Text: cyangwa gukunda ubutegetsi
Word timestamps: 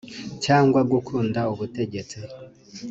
cyangwa 0.45 0.79
gukunda 0.91 1.39
ubutegetsi 1.53 2.17